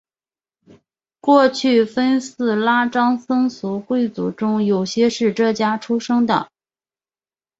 [1.19, 6.49] 过去分寺拉章僧俗贵族中有些是这家出生的。